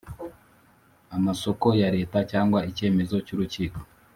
amasoko 1.15 1.67
ya 1.81 1.89
Leta 1.95 2.17
cyangwa 2.31 2.59
icyemezo 2.69 3.15
cy 3.25 3.33
urukiko 3.35 3.79